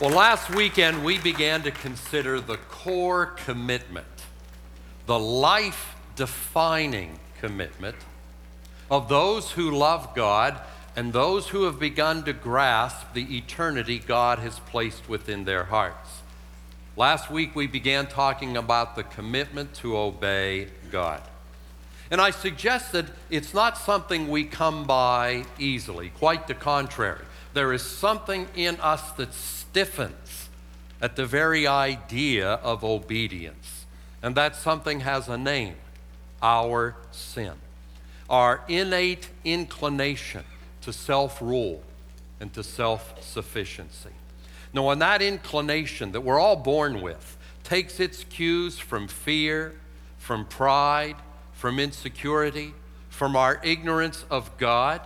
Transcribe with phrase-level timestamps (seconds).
[0.00, 4.06] Well, last weekend we began to consider the core commitment,
[5.06, 7.96] the life defining commitment
[8.92, 10.60] of those who love God
[10.94, 16.22] and those who have begun to grasp the eternity God has placed within their hearts.
[16.96, 21.22] Last week we began talking about the commitment to obey God.
[22.08, 27.24] And I suggested it's not something we come by easily, quite the contrary.
[27.54, 30.48] There is something in us that stiffens
[31.00, 33.86] at the very idea of obedience.
[34.22, 35.76] And that something has a name
[36.40, 37.54] our sin,
[38.30, 40.44] our innate inclination
[40.82, 41.82] to self rule
[42.40, 44.10] and to self sufficiency.
[44.72, 49.74] Now, when that inclination that we're all born with takes its cues from fear,
[50.18, 51.16] from pride,
[51.52, 52.74] from insecurity,
[53.08, 55.00] from our ignorance of God,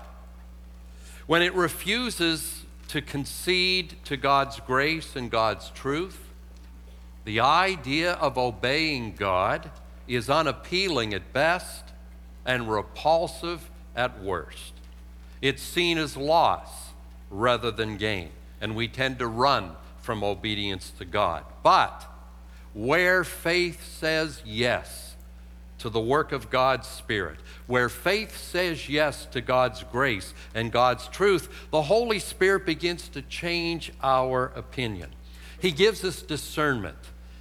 [1.27, 6.29] when it refuses to concede to God's grace and God's truth.
[7.25, 9.71] The idea of obeying God
[10.09, 11.85] is unappealing at best
[12.45, 14.75] and repulsive at worst.
[15.41, 16.91] It's seen as loss
[17.31, 21.45] rather than gain, and we tend to run from obedience to God.
[21.63, 22.05] But
[22.75, 25.12] where faith says yes
[25.83, 31.09] to the work of God's Spirit, where faith says yes to God's grace and God's
[31.09, 35.11] truth, the Holy Spirit begins to change our opinion.
[35.61, 36.99] He gives us discernment,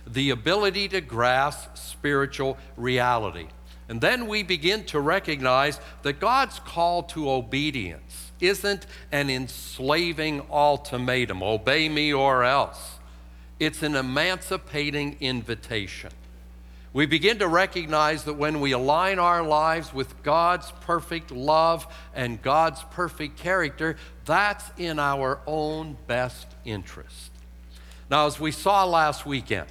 [0.08, 3.48] the ability to grasp spiritual reality.
[3.88, 11.44] And then we begin to recognize that God's call to obedience isn't an enslaving ultimatum
[11.44, 12.98] obey me or else.
[13.60, 16.12] It's an emancipating invitation
[16.94, 22.42] we begin to recognize that when we align our lives with God's perfect love and
[22.42, 27.32] God's perfect character, that's in our own best interest.
[28.10, 29.70] Now, as we saw last weekend,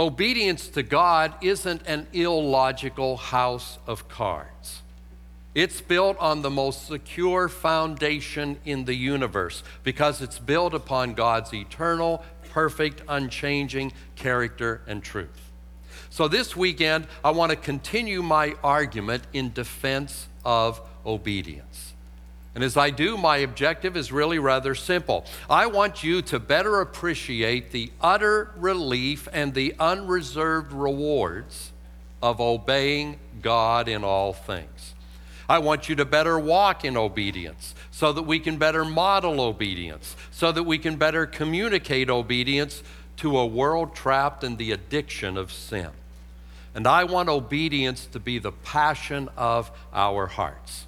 [0.00, 4.80] obedience to God isn't an illogical house of cards.
[5.54, 11.52] It's built on the most secure foundation in the universe because it's built upon God's
[11.52, 15.41] eternal, perfect, unchanging character and truth.
[16.12, 21.94] So this weekend, I want to continue my argument in defense of obedience.
[22.54, 25.24] And as I do, my objective is really rather simple.
[25.48, 31.72] I want you to better appreciate the utter relief and the unreserved rewards
[32.22, 34.92] of obeying God in all things.
[35.48, 40.14] I want you to better walk in obedience so that we can better model obedience,
[40.30, 42.82] so that we can better communicate obedience
[43.16, 45.88] to a world trapped in the addiction of sin.
[46.74, 50.86] And I want obedience to be the passion of our hearts.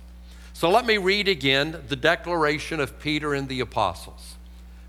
[0.53, 4.37] So let me read again the declaration of Peter and the apostles.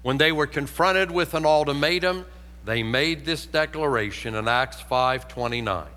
[0.03, 2.25] When they were confronted with an ultimatum,
[2.63, 5.88] they made this declaration in Acts 5:29.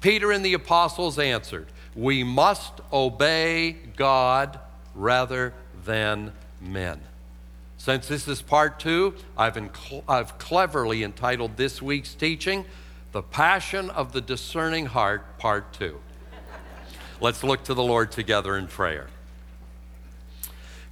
[0.00, 4.58] Peter and the apostles answered, "We must obey God
[4.94, 5.52] rather
[5.84, 7.00] than men."
[7.76, 9.56] Since this is part 2, I've,
[10.08, 12.64] I've cleverly entitled this week's teaching
[13.10, 15.98] the Passion of the Discerning Heart, Part 2.
[17.20, 19.06] Let's look to the Lord together in prayer.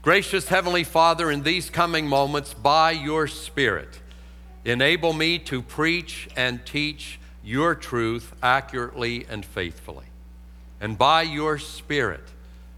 [0.00, 4.00] Gracious Heavenly Father, in these coming moments, by your Spirit,
[4.64, 10.06] enable me to preach and teach your truth accurately and faithfully.
[10.80, 12.24] And by your Spirit,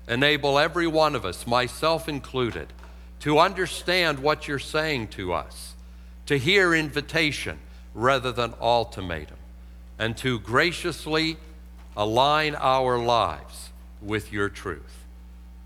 [0.09, 2.73] enable every one of us, myself included,
[3.21, 5.75] to understand what you're saying to us,
[6.27, 7.61] to hear invitation
[7.95, 9.37] rather than ultimatum,
[9.99, 11.37] and to graciously
[11.97, 15.05] align our lives with your truth.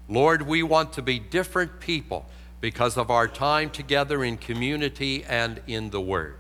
[0.09, 2.27] Lord, we want to be different people
[2.61, 6.37] because of our time together in community and in the Word.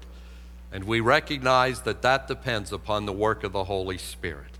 [0.72, 4.58] And we recognize that that depends upon the work of the Holy Spirit.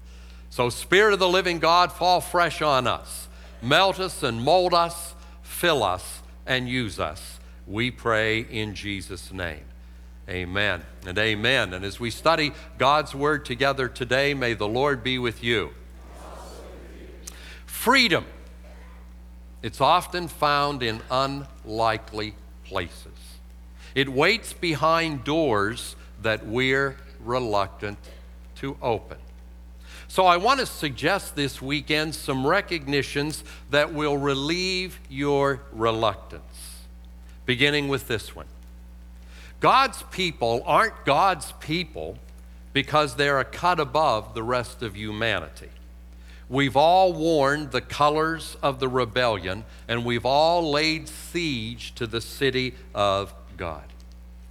[0.50, 3.28] So, Spirit of the living God, fall fresh on us.
[3.62, 7.38] Melt us and mold us, fill us, and use us.
[7.66, 9.64] We pray in Jesus' name.
[10.28, 11.74] Amen and amen.
[11.74, 15.70] And as we study God's word together today, may the Lord be with you.
[17.66, 18.24] Freedom.
[19.62, 22.34] It's often found in unlikely
[22.64, 23.06] places.
[23.94, 27.98] It waits behind doors that we're reluctant
[28.56, 29.18] to open.
[30.06, 36.84] So, I want to suggest this weekend some recognitions that will relieve your reluctance,
[37.46, 38.46] beginning with this one
[39.62, 42.18] God's people aren't God's people
[42.72, 45.68] because they're a cut above the rest of humanity.
[46.48, 52.20] We've all worn the colors of the rebellion, and we've all laid siege to the
[52.20, 53.84] city of God.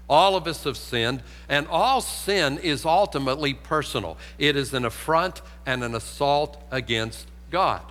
[0.09, 4.17] All of us have sinned, and all sin is ultimately personal.
[4.39, 7.81] It is an affront and an assault against God.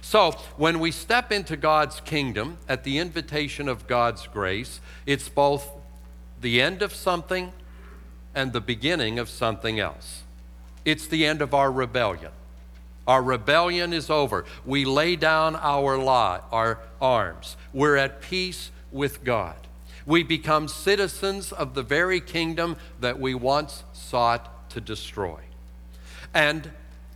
[0.00, 5.68] So, when we step into God's kingdom at the invitation of God's grace, it's both
[6.40, 7.52] the end of something
[8.34, 10.22] and the beginning of something else.
[10.84, 12.32] It's the end of our rebellion.
[13.06, 14.44] Our rebellion is over.
[14.64, 17.56] We lay down our, lie, our arms.
[17.72, 19.56] We're at peace with God
[20.10, 25.38] we become citizens of the very kingdom that we once sought to destroy.
[26.34, 26.70] And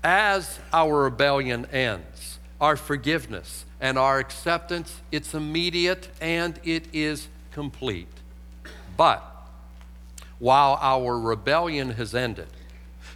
[0.05, 8.06] as our rebellion ends, our forgiveness and our acceptance, it's immediate and it is complete.
[8.96, 9.23] But
[10.38, 12.49] while our rebellion has ended,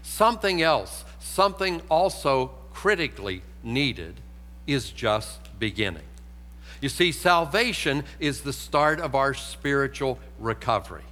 [0.03, 4.21] something else, something also critically needed,
[4.67, 6.03] is just beginning.
[6.81, 11.03] You see, salvation is the start of our spiritual recovery.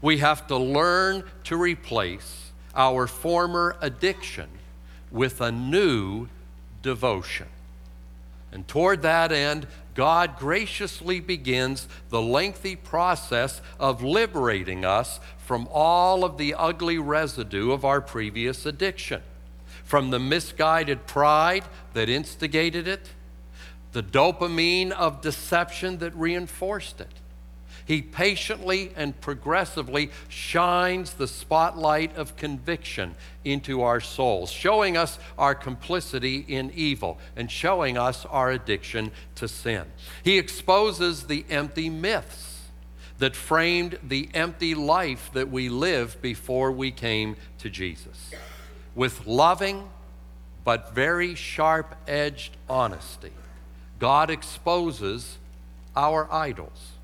[0.00, 4.48] We have to learn to replace our former addiction
[5.10, 6.28] with a new
[6.82, 7.48] devotion.
[8.52, 16.24] And toward that end, God graciously begins the lengthy process of liberating us from all
[16.24, 19.22] of the ugly residue of our previous addiction,
[19.84, 21.64] from the misguided pride
[21.94, 23.10] that instigated it
[23.96, 27.08] the dopamine of deception that reinforced it.
[27.86, 35.54] He patiently and progressively shines the spotlight of conviction into our souls, showing us our
[35.54, 39.84] complicity in evil and showing us our addiction to sin.
[40.24, 42.62] He exposes the empty myths
[43.18, 48.32] that framed the empty life that we lived before we came to Jesus.
[48.96, 49.88] With loving
[50.64, 53.30] but very sharp edged honesty,
[54.00, 55.38] God exposes
[55.94, 56.95] our idols.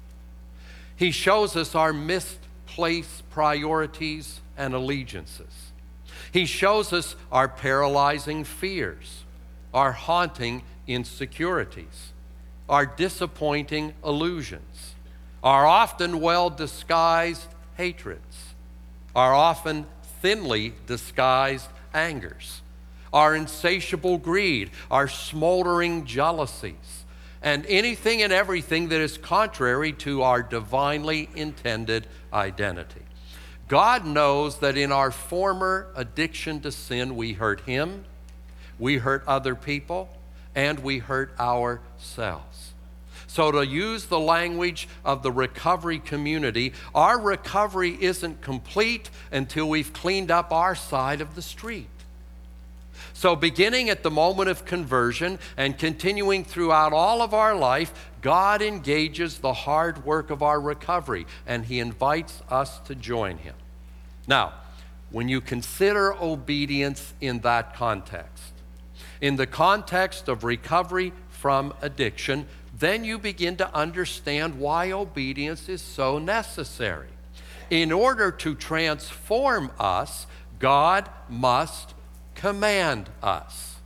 [0.96, 5.72] He shows us our misplaced priorities and allegiances.
[6.32, 9.24] He shows us our paralyzing fears,
[9.74, 12.12] our haunting insecurities,
[12.68, 14.94] our disappointing illusions,
[15.42, 18.54] our often well disguised hatreds,
[19.14, 19.86] our often
[20.20, 22.62] thinly disguised angers
[23.12, 27.01] our insatiable greed, our smoldering jealousies,
[27.42, 33.02] and anything and everything that is contrary to our divinely intended identity.
[33.68, 38.04] God knows that in our former addiction to sin, we hurt Him,
[38.78, 40.08] we hurt other people,
[40.54, 42.72] and we hurt ourselves.
[43.26, 49.92] So, to use the language of the recovery community, our recovery isn't complete until we've
[49.94, 51.88] cleaned up our side of the street.
[53.22, 58.60] So, beginning at the moment of conversion and continuing throughout all of our life, God
[58.60, 63.54] engages the hard work of our recovery and He invites us to join Him.
[64.26, 64.54] Now,
[65.12, 68.54] when you consider obedience in that context,
[69.20, 75.80] in the context of recovery from addiction, then you begin to understand why obedience is
[75.80, 77.10] so necessary.
[77.70, 80.26] In order to transform us,
[80.58, 81.91] God must
[82.34, 83.76] command us.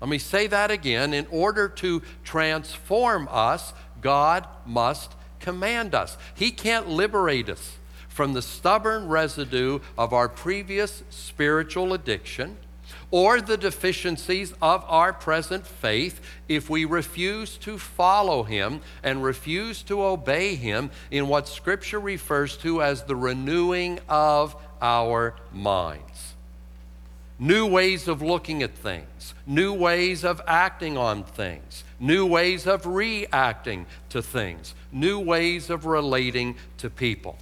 [0.00, 1.14] Let me say that again.
[1.14, 6.16] In order to transform us, God must command us.
[6.34, 7.78] He can't liberate us
[8.08, 12.56] from the stubborn residue of our previous spiritual addiction
[13.10, 19.82] or the deficiencies of our present faith if we refuse to follow Him and refuse
[19.84, 26.35] to obey Him in what Scripture refers to as the renewing of our minds
[27.38, 32.86] new ways of looking at things, new ways of acting on things, new ways of
[32.86, 37.36] reacting to things, new ways of relating to people.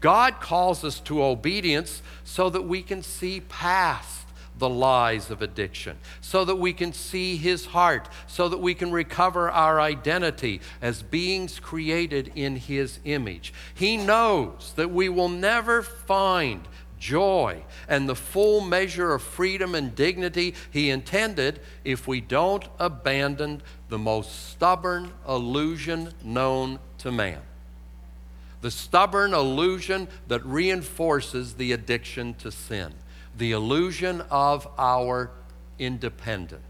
[0.00, 4.24] God calls us to obedience so that we can see past
[4.58, 8.92] the lies of addiction, so that we can see His heart, so that we can
[8.92, 13.52] recover our identity as beings created in His image.
[13.74, 16.68] He knows that we will never find
[17.04, 23.60] joy, and the full measure of freedom and dignity He intended if we don't abandon
[23.90, 27.42] the most stubborn illusion known to man.
[28.62, 32.94] The stubborn illusion that reinforces the addiction to sin,
[33.36, 35.30] the illusion of our
[35.78, 36.64] independence.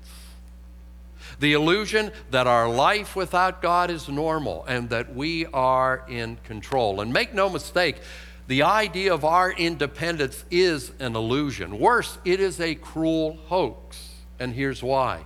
[1.38, 7.00] The illusion that our life without God is normal and that we are in control.
[7.00, 8.00] And make no mistake,
[8.47, 11.79] the idea of our independence is an illusion.
[11.79, 14.11] Worse, it is a cruel hoax.
[14.39, 15.25] And here's why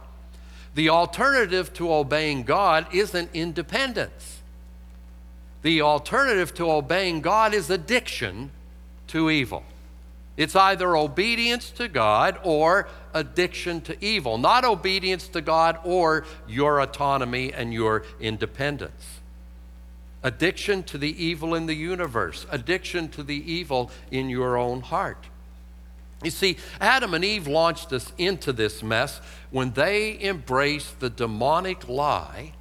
[0.75, 4.39] the alternative to obeying God isn't independence,
[5.63, 8.53] The alternative to obeying God is addiction
[9.09, 9.65] to evil.
[10.37, 16.81] It's either obedience to God or addiction to evil, not obedience to God or your
[16.81, 19.18] autonomy and your independence.
[20.23, 25.27] Addiction to the evil in the universe, addiction to the evil in your own heart.
[26.25, 29.21] You see, Adam and Eve launched us into this mess
[29.51, 32.53] when they embraced the demonic lie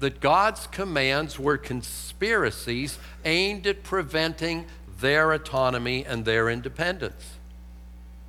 [0.00, 4.66] that God's commands were conspiracies aimed at preventing
[5.00, 7.36] their autonomy and their independence.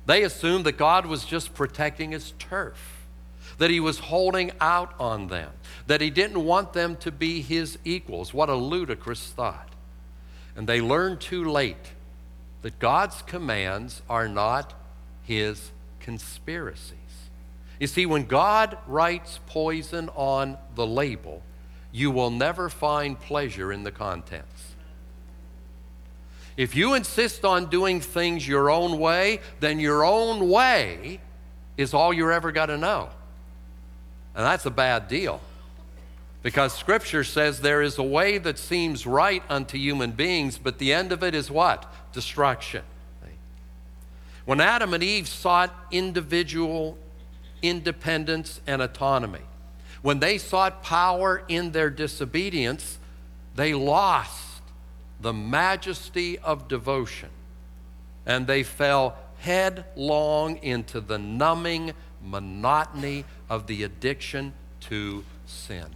[0.06, 3.01] They assumed that God was just protecting his turf,
[3.58, 5.50] that he was holding out on them,
[5.86, 8.32] that he didn't want them to be his equals.
[8.32, 9.68] What a ludicrous thought.
[10.56, 11.92] And they learned too late
[12.62, 14.74] that God's commands are not
[15.22, 16.98] his conspiracies.
[17.80, 21.42] You see, when God writes poison on the label,
[21.90, 24.74] you will never find pleasure in the contents.
[26.56, 31.20] If you insist on doing things your own way, then your own way
[31.76, 33.08] is all you're ever going to know.
[34.34, 35.40] And that's a bad deal.
[36.42, 40.92] Because Scripture says there is a way that seems right unto human beings, but the
[40.92, 41.92] end of it is what?
[42.12, 42.82] Destruction.
[44.44, 46.98] When Adam and Eve sought individual
[47.62, 49.42] independence and autonomy,
[50.02, 52.98] when they sought power in their disobedience,
[53.54, 54.62] they lost
[55.20, 57.28] the majesty of devotion,
[58.26, 61.92] and they fell headlong into the numbing
[62.24, 65.86] monotony of the addiction to sin.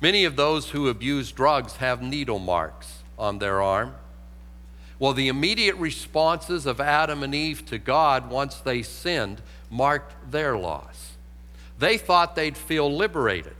[0.00, 3.94] Many of those who abuse drugs have needle marks on their arm.
[4.98, 10.56] Well, the immediate responses of Adam and Eve to God once they sinned marked their
[10.56, 11.16] loss.
[11.78, 13.54] They thought they'd feel liberated.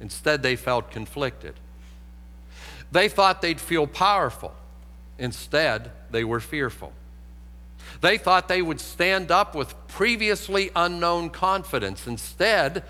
[0.00, 1.54] Instead, they felt conflicted.
[2.90, 4.54] They thought they'd feel powerful.
[5.18, 6.92] Instead, they were fearful.
[8.00, 12.06] They thought they would stand up with previously unknown confidence.
[12.06, 12.82] Instead,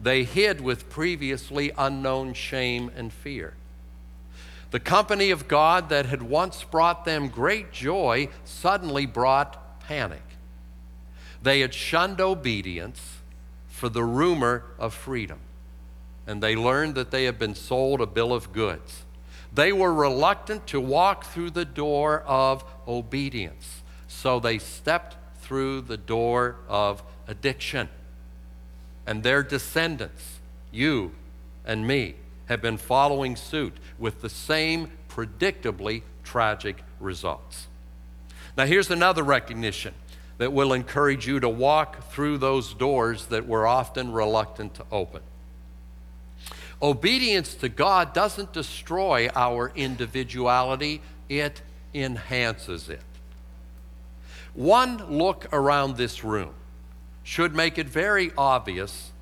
[0.00, 3.54] they hid with previously unknown shame and fear.
[4.70, 10.22] The company of God that had once brought them great joy suddenly brought panic.
[11.42, 13.00] They had shunned obedience
[13.68, 15.38] for the rumor of freedom,
[16.26, 19.04] and they learned that they had been sold a bill of goods.
[19.52, 23.77] They were reluctant to walk through the door of obedience,
[24.20, 27.88] so they stepped through the door of addiction.
[29.06, 30.40] And their descendants,
[30.72, 31.12] you
[31.64, 37.68] and me, have been following suit with the same predictably tragic results.
[38.56, 39.94] Now, here's another recognition
[40.38, 45.22] that will encourage you to walk through those doors that we're often reluctant to open.
[46.82, 51.62] Obedience to God doesn't destroy our individuality, it
[51.94, 53.00] enhances it.
[54.58, 56.52] One look around this room
[57.22, 59.12] should make it very obvious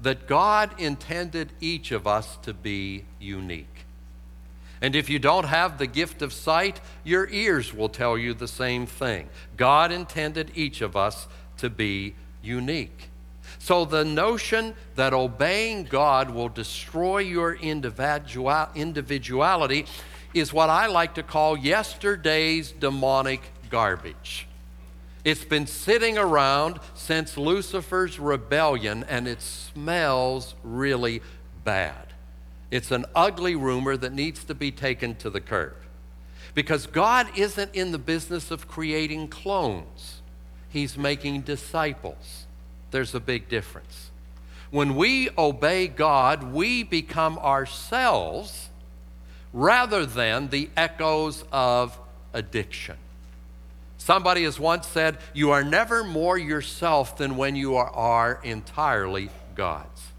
[0.00, 3.86] that God intended each of us to be unique.
[4.80, 8.46] And if you don't have the gift of sight, your ears will tell you the
[8.46, 9.28] same thing.
[9.56, 13.10] God intended each of us to be unique.
[13.58, 19.86] So the notion that obeying God will destroy your individuality
[20.32, 24.47] is what I like to call yesterday's demonic garbage.
[25.28, 31.20] It's been sitting around since Lucifer's rebellion and it smells really
[31.64, 32.14] bad.
[32.70, 35.76] It's an ugly rumor that needs to be taken to the curb.
[36.54, 40.22] Because God isn't in the business of creating clones,
[40.70, 42.46] He's making disciples
[42.90, 44.10] there's a big difference.
[44.70, 48.70] When we obey God, we become ourselves
[49.52, 51.98] rather than the echoes of
[52.32, 52.96] addiction.
[53.98, 60.12] Somebody has once said, You are never more yourself than when you are, entirely God's.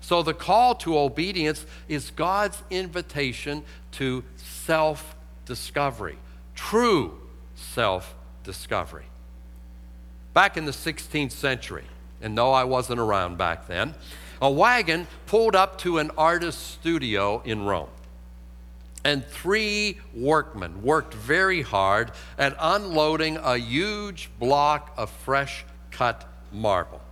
[0.00, 6.18] So the call to obedience is God's invitation to self discovery,
[6.54, 7.20] true
[7.54, 9.06] self discovery.
[10.32, 11.84] Back in the 16th century,
[12.20, 13.94] and no, I wasn't around back then,
[14.42, 17.88] a wagon pulled up to an artist's studio in Rome.
[19.04, 27.02] And three workmen worked very hard at unloading a huge block of fresh cut marble.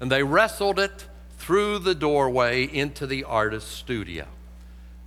[0.00, 1.06] And they wrestled it
[1.38, 4.26] through the doorway into the artist's studio.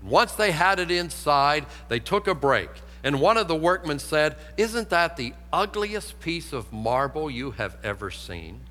[0.04, 2.70] Once they had it inside, they took a break
[3.04, 7.78] and one of the workmen said, Isn't that the ugliest piece of marble you have
[7.84, 8.62] ever seen?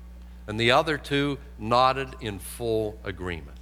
[0.47, 3.57] And the other two nodded in full agreement.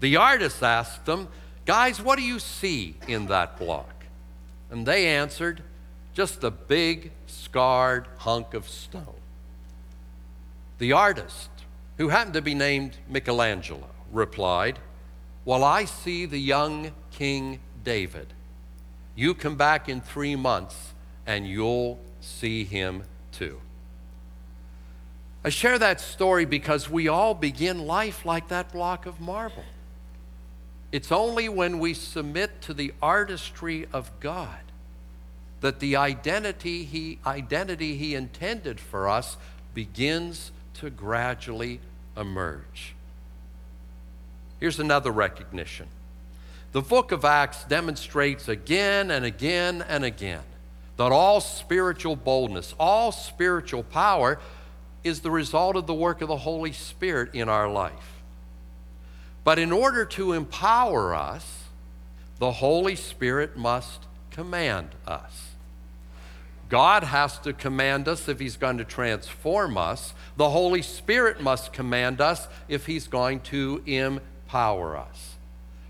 [0.00, 1.28] The artist asked them,
[1.64, 4.04] Guys, what do you see in that block?
[4.70, 5.62] And they answered,
[6.12, 9.14] Just a big, scarred hunk of stone.
[10.78, 11.50] The artist,
[11.98, 14.80] who happened to be named Michelangelo, replied,
[15.44, 18.32] Well, I see the young King David.
[19.14, 20.94] You come back in three months
[21.26, 23.60] and you'll see him too.
[25.44, 29.64] I share that story because we all begin life like that block of marble.
[30.92, 34.60] It's only when we submit to the artistry of God
[35.62, 39.38] that the identity he, identity he intended for us
[39.74, 41.80] begins to gradually
[42.16, 42.94] emerge.
[44.60, 45.86] Here's another recognition.
[46.72, 50.42] The book of Acts demonstrates again and again and again
[50.96, 54.38] that all spiritual boldness, all spiritual power
[55.04, 58.11] is the result of the work of the Holy Spirit in our life.
[59.44, 61.64] But in order to empower us,
[62.38, 65.50] the Holy Spirit must command us.
[66.68, 70.14] God has to command us if He's going to transform us.
[70.36, 75.34] The Holy Spirit must command us if He's going to empower us.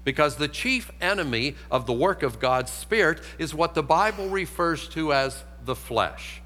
[0.05, 4.89] Because the chief enemy of the work of God's Spirit is what the Bible refers
[4.89, 6.42] to as the flesh.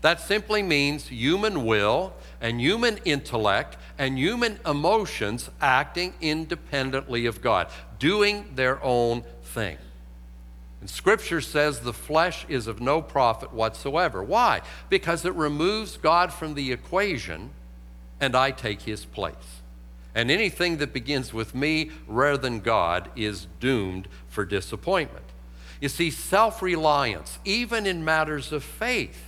[0.00, 7.68] That simply means human will and human intellect and human emotions acting independently of God,
[7.98, 9.78] doing their own thing.
[10.80, 14.22] And Scripture says the flesh is of no profit whatsoever.
[14.22, 14.60] Why?
[14.88, 17.50] Because it removes God from the equation
[18.20, 19.62] and I take his place.
[20.14, 25.24] And anything that begins with me rather than God is doomed for disappointment.
[25.80, 29.27] You see, self reliance, even in matters of faith,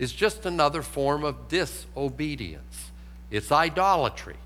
[0.00, 2.90] is just another form of disobedience.
[3.30, 4.36] It's idolatry.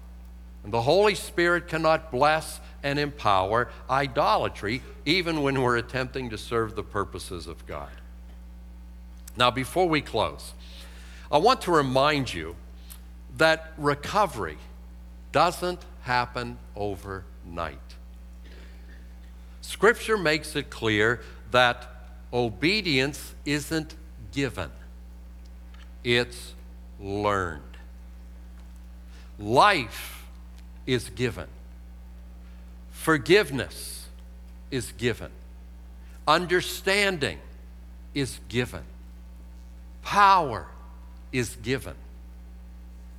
[0.64, 6.74] And the Holy Spirit cannot bless and empower idolatry, even when we're attempting to serve
[6.74, 7.88] the purposes of God.
[9.36, 10.54] Now, before we close,
[11.30, 12.56] I want to remind you
[13.36, 14.58] that recovery
[15.30, 17.78] doesn't happen overnight.
[19.60, 21.20] Scripture makes it clear
[21.52, 21.86] that
[22.32, 23.94] obedience isn't
[24.32, 24.70] given
[26.04, 26.52] it's
[27.00, 27.62] learned.
[29.38, 30.26] Life
[30.86, 31.48] is given,
[32.92, 34.06] forgiveness
[34.70, 35.30] is given,
[36.28, 37.38] understanding
[38.14, 38.82] is given,
[40.02, 40.66] power
[41.32, 41.94] is given.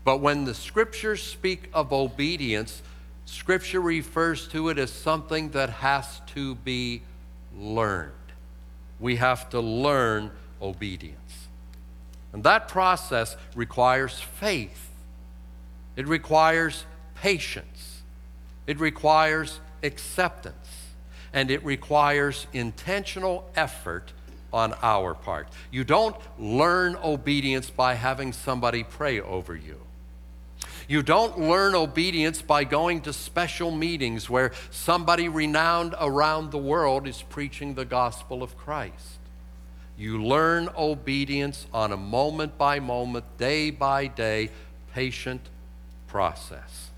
[0.06, 2.82] But when the scriptures speak of obedience,
[3.26, 7.02] scripture refers to it as something that has to be
[7.58, 8.12] learned.
[9.00, 11.44] We have to learn obedience.
[12.36, 14.89] And that process requires faith,
[15.95, 16.84] it requires
[17.15, 18.04] patience,
[18.67, 20.89] it requires acceptance,
[21.32, 24.12] and it requires intentional effort
[24.52, 25.48] on our part.
[25.71, 29.80] You don't learn obedience by having somebody pray over you.
[30.89, 37.08] You don't learn obedience by going to special meetings where somebody renowned around the world
[37.08, 39.19] is preaching the gospel of Christ.
[39.97, 44.49] You learn obedience on a moment by moment, day by day,
[44.93, 45.41] patient
[46.08, 46.89] process.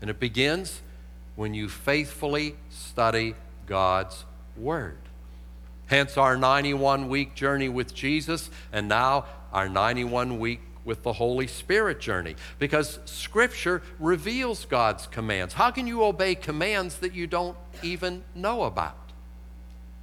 [0.00, 0.82] And it begins
[1.34, 3.34] when you faithfully study
[3.66, 4.24] God's
[4.56, 4.98] Word.
[5.86, 11.46] Hence our 91 week journey with Jesus, and now our 91 week with the Holy
[11.46, 12.36] Spirit journey.
[12.58, 15.54] Because Scripture reveals God's commands.
[15.54, 19.07] How can you obey commands that you don't even know about?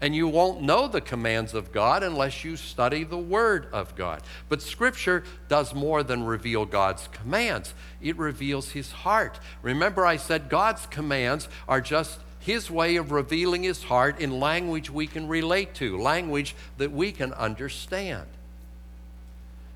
[0.06, 4.22] And you won't know the commands of God unless you study the Word of God.
[4.50, 9.40] But Scripture does more than reveal God's commands, it reveals His heart.
[9.64, 14.92] Remember, I said God's commands are just His way of revealing His heart in language
[14.92, 18.28] we can relate to, language that we can understand.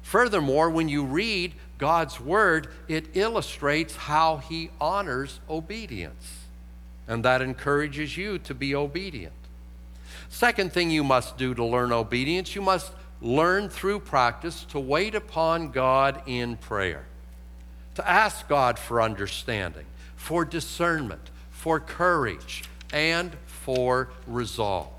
[0.03, 6.43] Furthermore, when you read God's Word, it illustrates how He honors obedience.
[7.07, 9.33] And that encourages you to be obedient.
[10.29, 15.15] Second thing you must do to learn obedience, you must learn through practice to wait
[15.15, 17.05] upon God in prayer,
[17.95, 22.63] to ask God for understanding, for discernment, for courage,
[22.93, 24.93] and for resolve.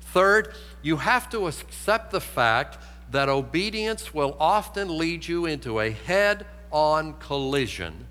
[0.00, 2.78] Third, you have to accept the fact
[3.10, 8.06] that obedience will often lead you into a head on collision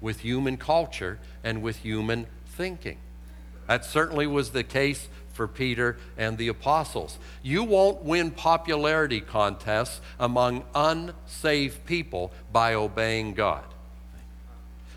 [0.00, 2.98] with human culture and with human thinking.
[3.66, 7.16] That certainly was the case for Peter and the apostles.
[7.44, 13.62] You won't win popularity contests among unsaved people by obeying God.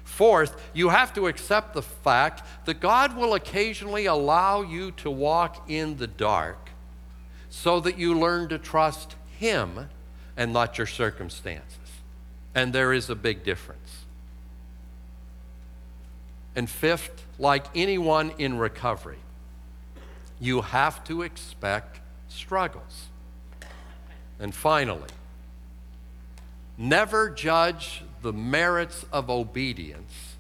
[0.04, 5.70] Fourth, you have to accept the fact that God will occasionally allow you to walk
[5.70, 6.72] in the dark
[7.52, 9.90] so that you learn to trust Him
[10.36, 11.78] and not your circumstances.
[12.56, 14.06] And there is a big difference.
[16.56, 19.20] And fifth, like anyone in recovery,
[20.42, 23.06] you have to expect struggles.
[24.40, 25.12] And finally,
[26.80, 30.36] never judge the merits of obedience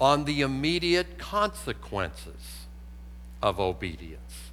[0.00, 2.66] on the immediate consequences
[3.42, 4.50] of obedience.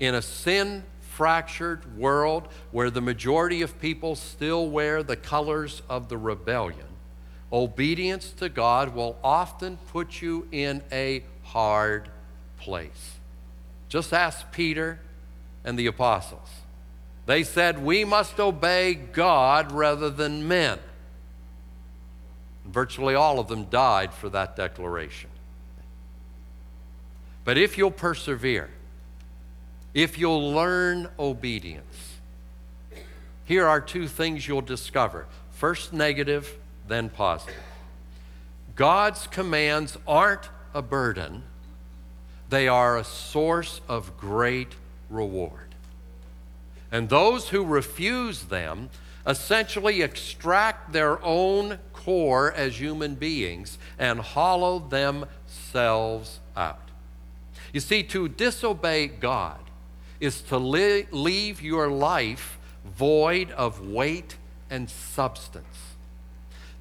[0.00, 6.08] In a sin fractured world where the majority of people still wear the colors of
[6.08, 6.86] the rebellion,
[7.52, 12.08] obedience to God will often put you in a hard
[12.58, 13.17] place.
[13.88, 15.00] Just ask Peter
[15.64, 16.48] and the apostles.
[17.26, 20.78] They said, We must obey God rather than men.
[22.64, 25.30] Virtually all of them died for that declaration.
[27.44, 28.68] But if you'll persevere,
[29.94, 32.18] if you'll learn obedience,
[33.44, 37.54] here are two things you'll discover first negative, then positive.
[38.76, 41.42] God's commands aren't a burden,
[42.48, 44.74] they are a source of great
[45.10, 45.74] reward.
[46.90, 48.90] And those who refuse them
[49.26, 56.88] essentially extract their own core as human beings and hollow themselves out.
[57.72, 59.60] You see, to disobey God
[60.18, 64.36] is to li- leave your life void of weight
[64.70, 65.66] and substance.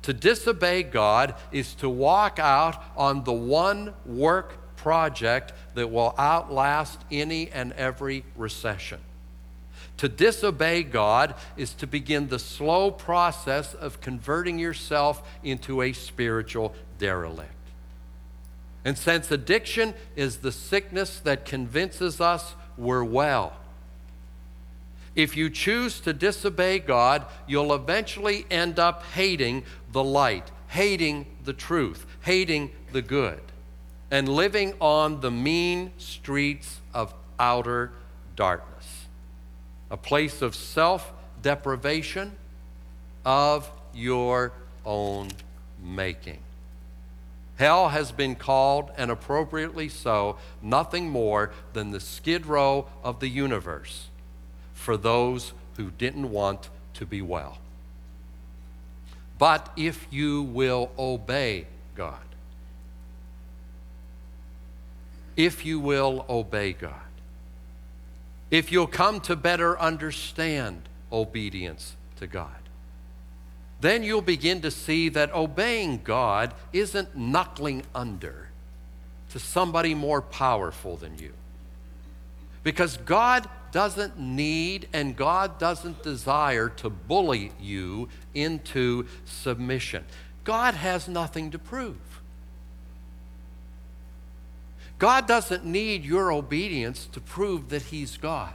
[0.03, 7.01] To disobey God is to walk out on the one work project that will outlast
[7.11, 8.99] any and every recession.
[9.97, 16.73] To disobey God is to begin the slow process of converting yourself into a spiritual
[16.99, 17.51] derelict.
[18.85, 23.53] And since addiction is the sickness that convinces us we're well,
[25.15, 31.53] if you choose to disobey God, you'll eventually end up hating the light, hating the
[31.53, 33.41] truth, hating the good,
[34.09, 37.91] and living on the mean streets of outer
[38.35, 38.77] darkness
[39.89, 42.35] a place of self deprivation
[43.25, 44.51] of your
[44.85, 45.29] own
[45.83, 46.39] making.
[47.57, 53.27] Hell has been called, and appropriately so, nothing more than the skid row of the
[53.27, 54.07] universe
[54.73, 57.57] for those who didn't want to be well.
[59.39, 61.65] But if you will obey
[61.95, 62.26] God,
[65.38, 66.93] if you will obey God,
[68.52, 72.52] if you'll come to better understand obedience to God.
[73.80, 78.50] Then you'll begin to see that obeying God isn't knuckling under
[79.30, 81.34] to somebody more powerful than you.
[82.63, 90.04] Because God doesn't need and God doesn't desire to bully you into submission.
[90.43, 91.97] God has nothing to prove.
[94.99, 98.53] God doesn't need your obedience to prove that He's God.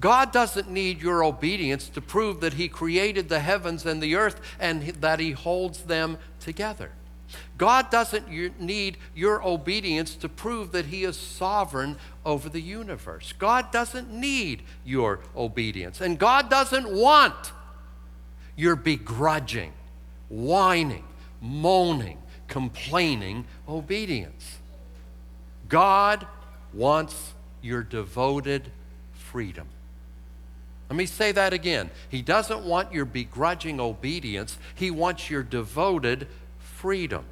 [0.00, 4.40] God doesn't need your obedience to prove that He created the heavens and the earth
[4.58, 6.90] and that He holds them together.
[7.56, 8.28] God doesn't
[8.60, 13.32] need your obedience to prove that He is sovereign over the universe.
[13.38, 16.00] God doesn't need your obedience.
[16.00, 17.52] And God doesn't want
[18.56, 19.72] your begrudging,
[20.28, 21.04] whining,
[21.40, 24.53] moaning, complaining obedience.
[25.74, 26.24] God
[26.72, 28.70] wants your devoted
[29.12, 29.66] freedom.
[30.88, 31.90] Let me say that again.
[32.08, 36.28] He doesn't want your begrudging obedience, He wants your devoted
[36.60, 37.24] freedom.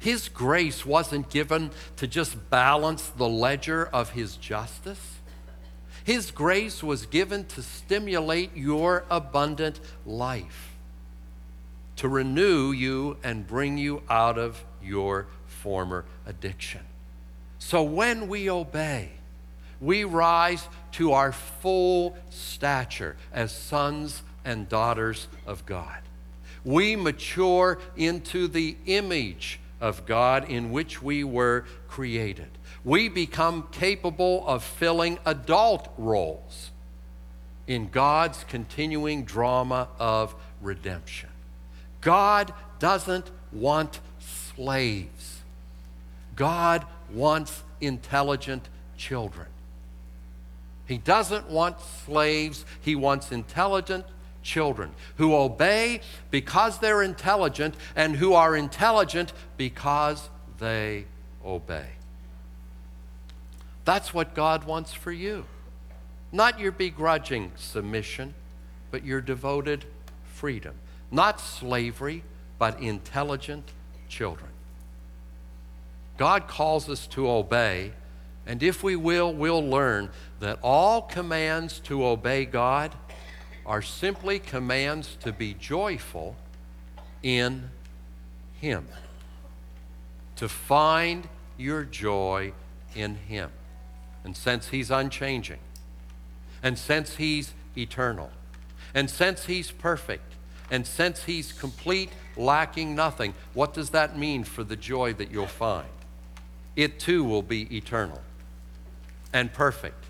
[0.00, 5.18] His grace wasn't given to just balance the ledger of His justice.
[6.02, 10.67] His grace was given to stimulate your abundant life,
[11.98, 16.80] to renew you and bring you out of your former addiction.
[17.58, 19.10] So when we obey,
[19.80, 25.98] we rise to our full stature as sons and daughters of God.
[26.64, 32.48] We mature into the image of God in which we were created.
[32.84, 36.70] We become capable of filling adult roles
[37.66, 41.27] in God's continuing drama of redemption.
[42.00, 45.40] God doesn't want slaves.
[46.36, 49.46] God wants intelligent children.
[50.86, 54.06] He doesn't want slaves, He wants intelligent
[54.42, 61.04] children who obey because they're intelligent and who are intelligent because they
[61.44, 61.86] obey.
[63.84, 65.44] That's what God wants for you.
[66.32, 68.34] Not your begrudging submission,
[68.90, 69.84] but your devoted
[70.24, 70.74] freedom.
[71.10, 72.24] Not slavery,
[72.58, 73.70] but intelligent
[74.08, 74.50] children.
[76.16, 77.92] God calls us to obey,
[78.46, 82.94] and if we will, we'll learn that all commands to obey God
[83.64, 86.34] are simply commands to be joyful
[87.22, 87.70] in
[88.60, 88.88] Him,
[90.36, 92.52] to find your joy
[92.96, 93.50] in Him.
[94.24, 95.60] And since He's unchanging,
[96.62, 98.30] and since He's eternal,
[98.94, 100.27] and since He's perfect,
[100.70, 105.46] and since He's complete, lacking nothing, what does that mean for the joy that you'll
[105.46, 105.88] find?
[106.76, 108.20] It too will be eternal,
[109.32, 110.04] and perfect,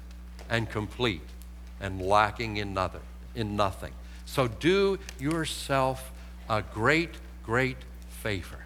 [0.51, 1.23] and complete,
[1.81, 3.01] and lacking in nothing.
[3.35, 3.93] In nothing.
[4.27, 6.11] So do yourself
[6.51, 7.79] a great, great
[8.11, 8.59] favor.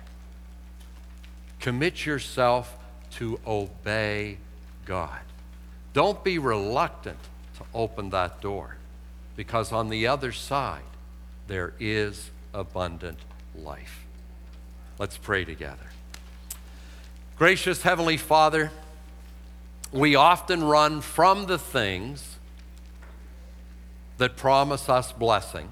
[1.60, 2.76] Commit yourself
[3.12, 4.38] to obey
[4.84, 5.20] God.
[5.92, 7.18] Don't be reluctant
[7.58, 8.76] to open that door
[9.36, 10.82] because on the other side,
[11.52, 13.18] there is abundant
[13.54, 14.06] life.
[14.98, 15.84] Let's pray together.
[17.36, 18.70] Gracious Heavenly Father,
[19.92, 22.38] we often run from the things
[24.16, 25.68] that promise us blessing,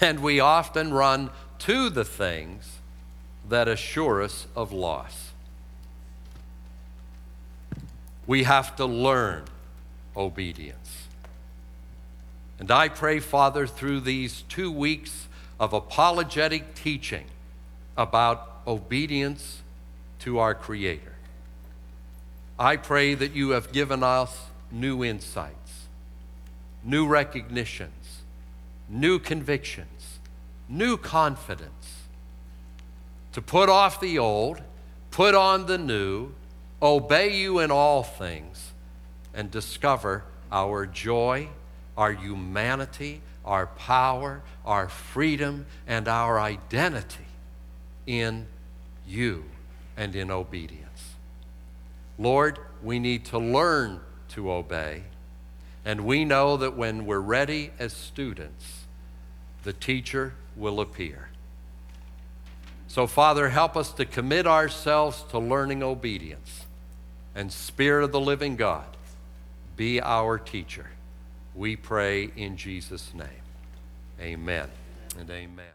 [0.00, 2.78] and we often run to the things
[3.48, 5.32] that assure us of loss.
[8.24, 9.46] We have to learn
[10.16, 10.87] obedience.
[12.58, 15.28] And I pray, Father, through these two weeks
[15.60, 17.26] of apologetic teaching
[17.96, 19.62] about obedience
[20.20, 21.14] to our Creator,
[22.58, 25.86] I pray that you have given us new insights,
[26.82, 28.22] new recognitions,
[28.88, 30.18] new convictions,
[30.68, 31.98] new confidence
[33.32, 34.60] to put off the old,
[35.12, 36.32] put on the new,
[36.82, 38.72] obey you in all things,
[39.32, 41.48] and discover our joy,
[41.98, 47.26] our humanity, our power, our freedom, and our identity
[48.06, 48.46] in
[49.04, 49.44] you
[49.96, 51.14] and in obedience.
[52.16, 55.02] Lord, we need to learn to obey,
[55.84, 58.84] and we know that when we're ready as students,
[59.64, 61.30] the teacher will appear.
[62.86, 66.64] So, Father, help us to commit ourselves to learning obedience.
[67.34, 68.86] And, Spirit of the living God,
[69.76, 70.90] be our teacher.
[71.58, 73.26] We pray in Jesus' name.
[74.20, 74.68] Amen
[75.18, 75.74] and amen.